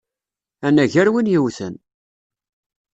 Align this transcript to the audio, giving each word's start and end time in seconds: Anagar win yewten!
Anagar 0.67 1.07
win 1.13 1.31
yewten! 1.33 1.73